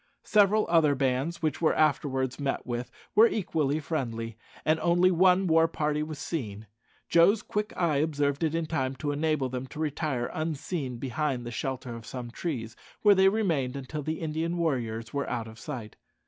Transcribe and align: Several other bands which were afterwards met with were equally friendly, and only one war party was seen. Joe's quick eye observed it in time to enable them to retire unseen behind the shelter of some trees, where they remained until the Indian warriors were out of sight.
Several 0.25 0.65
other 0.67 0.95
bands 0.95 1.43
which 1.43 1.61
were 1.61 1.75
afterwards 1.75 2.39
met 2.39 2.65
with 2.65 2.89
were 3.13 3.27
equally 3.27 3.79
friendly, 3.79 4.35
and 4.65 4.79
only 4.79 5.11
one 5.11 5.45
war 5.45 5.67
party 5.67 6.01
was 6.01 6.17
seen. 6.17 6.65
Joe's 7.07 7.43
quick 7.43 7.71
eye 7.77 7.97
observed 7.97 8.43
it 8.43 8.55
in 8.55 8.65
time 8.65 8.95
to 8.95 9.11
enable 9.11 9.47
them 9.47 9.67
to 9.67 9.79
retire 9.79 10.31
unseen 10.33 10.97
behind 10.97 11.45
the 11.45 11.51
shelter 11.51 11.93
of 11.93 12.07
some 12.07 12.31
trees, 12.31 12.75
where 13.03 13.13
they 13.13 13.29
remained 13.29 13.75
until 13.75 14.01
the 14.01 14.21
Indian 14.21 14.57
warriors 14.57 15.13
were 15.13 15.29
out 15.29 15.47
of 15.47 15.59
sight. 15.59 15.97